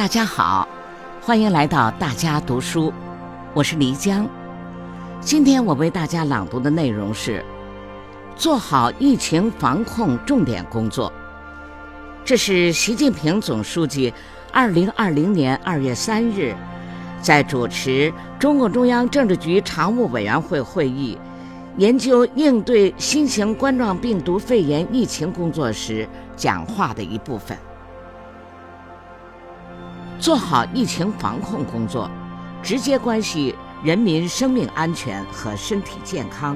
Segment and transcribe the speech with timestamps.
[0.00, 0.66] 大家好，
[1.20, 2.90] 欢迎来到大家读书，
[3.52, 4.26] 我是黎江。
[5.20, 7.44] 今天我为大家朗读的内容是：
[8.34, 11.12] 做好疫情防控重点工作。
[12.24, 14.10] 这是习近平总书记
[14.50, 16.56] 二零二零年二月三日
[17.20, 21.18] 在主持中共中央政治局常务委员会会议，
[21.76, 27.54] 研究应对新型冠状病毒肺炎疫情工作时讲话的一部分。
[30.20, 32.08] 做好疫情防控工作，
[32.62, 36.54] 直接关系人民生命安全和身体健康，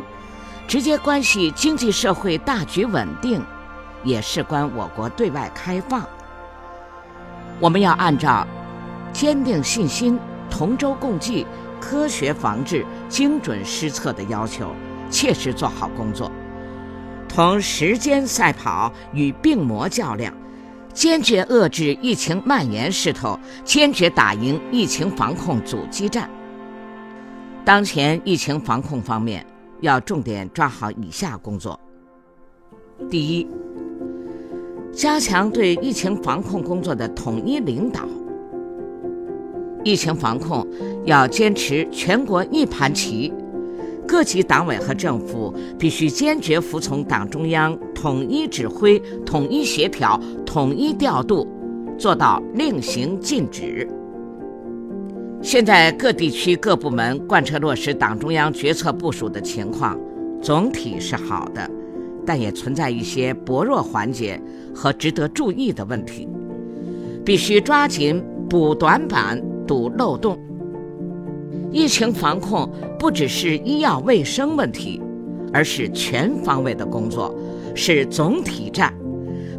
[0.68, 3.42] 直接关系经济社会大局稳定，
[4.02, 6.06] 也事关我国对外开放。
[7.59, 8.46] 我们要按照
[9.14, 10.20] 坚定信心、
[10.51, 11.46] 同舟共济、
[11.80, 14.74] 科学防治、精准施策的要求，
[15.09, 16.30] 切实做好工作，
[17.26, 20.34] 同时间赛跑，与病魔较量。
[20.95, 26.30] 坚决遏制疫情蔓延势头，坚决打赢疫情防控阻击战。
[27.65, 29.45] 当前疫情防控方面，
[29.80, 31.79] 要重点抓好以下工作：
[33.10, 33.46] 第一，
[34.93, 38.02] 加强对疫情防控工作的统一领导。
[39.83, 40.66] 疫情防控
[41.05, 43.33] 要坚持全国一盘棋。
[44.07, 51.49] 各级党委和政府必须坚决服从党中央统一指挥、统一协调、统一调度，
[51.99, 53.88] 做到令行禁止。
[55.43, 59.99] 现在各地区各部门贯彻落实党中央决策部署的情况，
[60.41, 61.71] 总体是好的，
[62.24, 64.41] 但也存在一些薄弱环节
[64.75, 66.28] 和值得注意的问题，
[67.25, 70.39] 必须抓紧补短板、堵漏洞。
[71.75, 75.03] 疫情防控不只是医药卫生问题，
[75.53, 77.34] 而是全方位的工作，
[77.75, 78.94] 是总体战，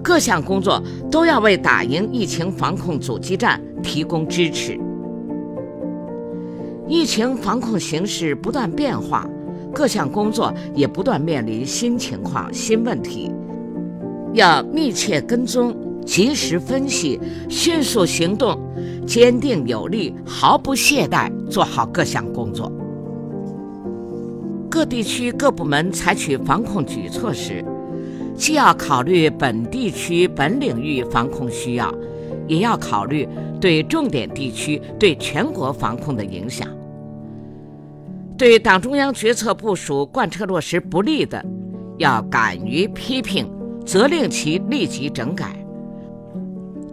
[0.01, 4.79] 各项工作都要为打赢疫情防控阻击战提供支持。
[6.87, 9.29] 疫情防控形势不断变化，
[9.73, 13.29] 各项工作也不断面临新情况、新问题，
[14.33, 15.75] 要密切跟踪。
[16.05, 18.59] 及时分析，迅速行动，
[19.05, 22.71] 坚定有力，毫不懈怠，做好各项工作。
[24.69, 27.63] 各地区各部门采取防控举措时，
[28.35, 31.93] 既要考虑本地区本领域防控需要，
[32.47, 33.27] 也要考虑
[33.61, 36.67] 对重点地区、对全国防控的影响。
[38.37, 41.41] 对党中央决策部署贯彻落实不利的，
[41.97, 43.49] 要敢于批评，
[43.85, 45.64] 责令其立即整改。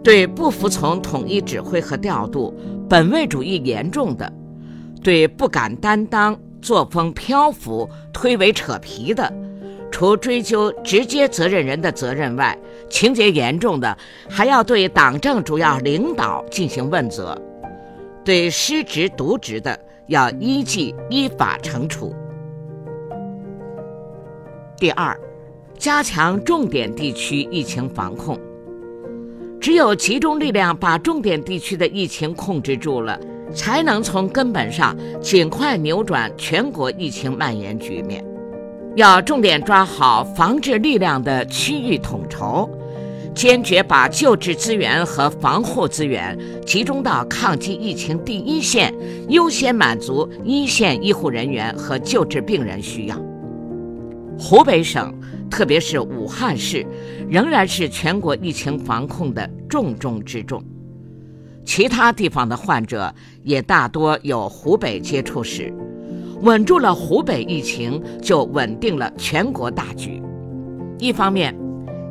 [0.03, 2.53] 对不服从统一指挥和调度、
[2.89, 4.31] 本位主义严重的，
[5.01, 9.31] 对不敢担当、作风漂浮、推诿扯皮的，
[9.89, 12.57] 除追究直接责任人的责任外，
[12.89, 13.97] 情节严重的，
[14.29, 17.33] 还要对党政主要领导进行问责；
[18.25, 22.13] 对失职渎职的，要依纪依法惩处。
[24.77, 25.17] 第二，
[25.77, 28.37] 加强重点地区疫情防控。
[29.63, 33.17] 只有集中力量把重点地区的疫情控制住了，
[33.55, 38.21] 才能从根本上尽快扭转全国疫情蔓延局面。
[38.97, 42.69] 要重点抓好防治力量的区域统筹，
[43.33, 48.93] 坚决把救治资源和防护资源集中到抗击疫情第一线，
[49.29, 53.15] 优先满足一线医护人员和救治病人需要。
[54.37, 55.17] 湖北省。
[55.53, 56.83] 特别是武汉市，
[57.29, 60.63] 仍然是全国疫情防控的重中之重。
[61.63, 65.71] 其他地方的患者也大多有湖北接触史，
[66.41, 70.19] 稳住了湖北疫情，就稳定了全国大局。
[70.97, 71.55] 一方面，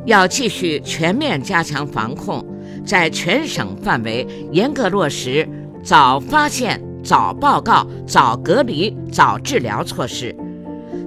[0.06, 2.46] 要继续全面加强防控，
[2.86, 5.48] 在全省范围严格落实
[5.82, 10.32] 早发现、早报告、早隔离、早治疗措施，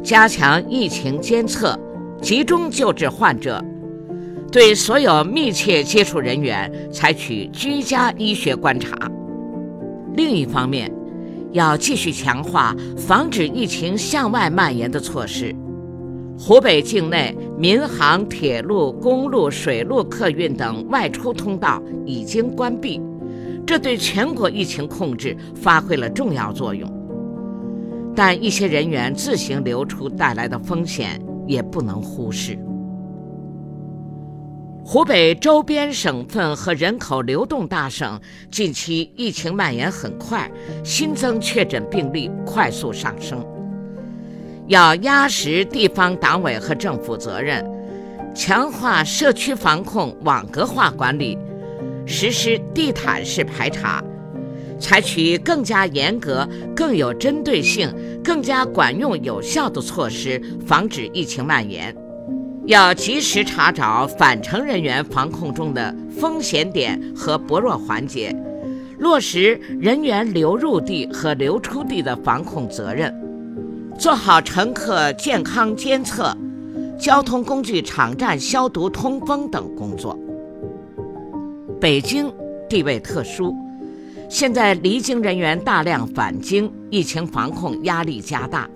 [0.03, 1.79] 加强疫情监测。
[2.21, 3.63] 集中救治患者，
[4.51, 8.97] 对所有密切接触人员采取居家医学观察。
[10.15, 10.91] 另一方面，
[11.51, 15.53] 要继续强化防止疫情向外蔓延的措施。
[16.37, 22.99] 湖北境内民航、铁路、公路、水路客运等外出通道已经关闭，
[23.65, 26.91] 这对全国疫情控制发挥了重要作用。
[28.15, 31.21] 但一些人员自行流出带来的风险。
[31.47, 32.57] 也不能忽视。
[34.87, 38.21] 湖北周边省份和人口流动大省
[38.51, 40.49] 近期疫情蔓延很快，
[40.83, 43.43] 新增确诊病例快速上升。
[44.67, 47.65] 要压实地方党委和政府责任，
[48.35, 51.35] 强化社区防控网格化管理，
[52.05, 54.03] 实施地毯式排查，
[54.79, 57.93] 采取更加严格、更有针对性、
[58.23, 61.95] 更加管用有效的措施，防止疫情蔓延。
[62.65, 68.35] 要及时查找返程人员防控中的风险点和薄弱环节，
[68.97, 73.13] 落实人员流入地和流出地的防控责任，
[73.99, 76.35] 做好乘客健康监测、
[76.99, 80.17] 交通工具场站消毒通风等工作。
[81.79, 82.33] 北京
[82.67, 83.55] 地位特殊，
[84.29, 88.69] 现在离京人员大量返京，疫情防控压力加大。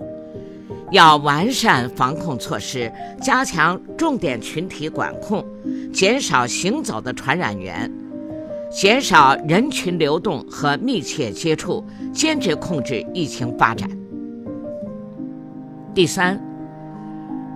[0.90, 2.90] 要完善防控措施，
[3.22, 5.44] 加强重点群体管控，
[5.92, 7.88] 减少行走的传染源，
[8.72, 13.88] 减少人群流动和密切接触，坚决控制疫情发展。
[15.94, 16.40] 第三，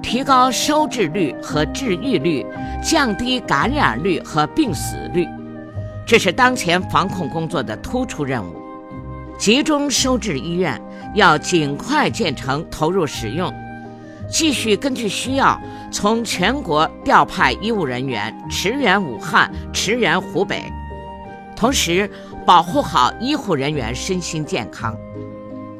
[0.00, 2.46] 提高收治率和治愈率，
[2.84, 5.26] 降低感染率和病死率，
[6.06, 8.54] 这是当前防控工作的突出任务。
[9.38, 10.80] 集中收治医院
[11.14, 13.52] 要尽快建成投入使用，
[14.30, 15.60] 继续根据需要
[15.90, 20.62] 从全国调派医务人员驰援武汉、驰援湖北，
[21.56, 22.08] 同时
[22.46, 24.96] 保护好医护人员身心健康。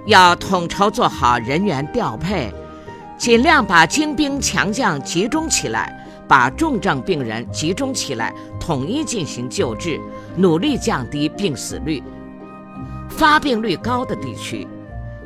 [0.07, 2.53] 要统筹做好人员调配，
[3.17, 5.97] 尽量把精兵强将集中起来，
[6.27, 9.99] 把重症病人集中起来，统一进行救治，
[10.37, 12.03] 努力降低病死率。
[13.09, 14.67] 发病率高的地区，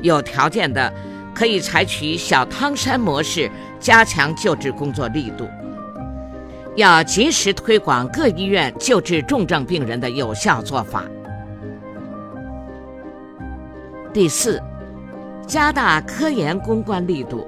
[0.01, 0.93] 有条件的
[1.33, 5.47] 可以采取小汤山模式，加强救治工作力度。
[6.75, 11.03] 要及时推广各医院救治重症病人的有效做法。
[14.13, 14.61] 第四，
[15.47, 17.45] 加大科研攻关力度。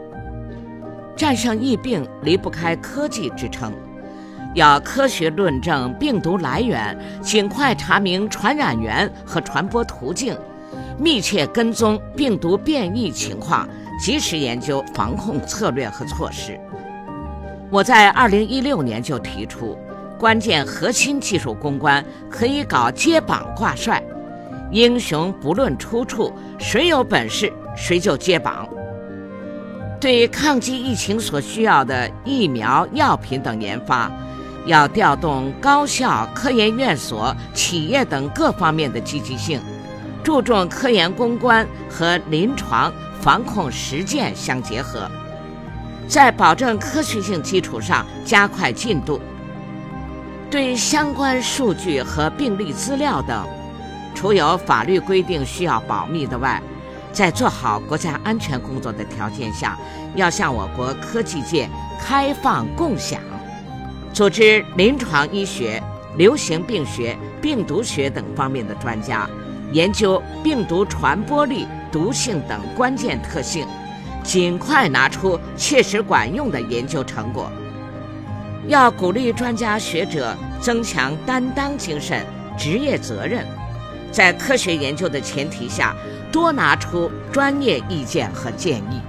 [1.15, 3.71] 战胜疫病离不开科技支撑。
[4.53, 10.37] 要科学论证病毒来源，尽快查明传染源和传播途径，
[10.99, 13.67] 密切跟踪病毒变异情况，
[13.99, 16.59] 及时研究防控策略和措施。
[17.69, 19.77] 我在二零一六年就提出，
[20.19, 24.03] 关键核心技术攻关可以搞接榜挂帅，
[24.69, 28.67] 英雄不论出处，谁有本事谁就接榜。
[30.01, 34.11] 对抗击疫情所需要的疫苗、药品等研发。
[34.65, 39.59] 要调动高校、科研院所、企业等各方面的积极性，
[40.23, 45.09] 注重科研攻关和临床防控实践相结合，
[46.07, 49.19] 在保证科学性基础上加快进度。
[50.49, 53.47] 对相关数据和病例资料等，
[54.13, 56.61] 除有法律规定需要保密的外，
[57.11, 59.77] 在做好国家安全工作的条件下，
[60.13, 61.69] 要向我国科技界
[61.99, 63.19] 开放共享。
[64.21, 65.81] 组织临床医学、
[66.15, 69.27] 流行病学、病毒学等方面的专家，
[69.71, 73.65] 研究病毒传播力、毒性等关键特性，
[74.23, 77.51] 尽快拿出切实管用的研究成果。
[78.67, 82.23] 要鼓励专家学者增强担当精神、
[82.55, 83.43] 职业责任，
[84.11, 85.95] 在科学研究的前提下，
[86.31, 89.01] 多拿出专业意见和建议。